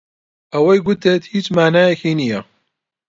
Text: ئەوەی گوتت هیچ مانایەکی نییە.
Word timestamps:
ئەوەی 0.53 0.79
گوتت 0.85 1.21
هیچ 1.33 1.47
مانایەکی 1.55 2.17
نییە. 2.19 2.39